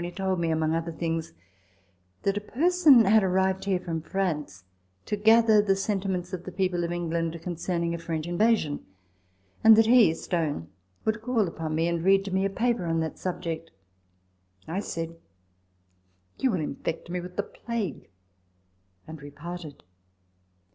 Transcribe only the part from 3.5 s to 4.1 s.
here from